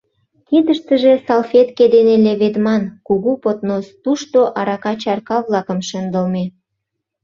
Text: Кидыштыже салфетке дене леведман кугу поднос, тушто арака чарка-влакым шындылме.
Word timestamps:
Кидыштыже 0.47 1.13
салфетке 1.25 1.85
дене 1.95 2.15
леведман 2.25 2.83
кугу 3.07 3.31
поднос, 3.43 3.85
тушто 4.03 4.39
арака 4.59 4.93
чарка-влакым 5.01 5.79
шындылме. 5.89 6.43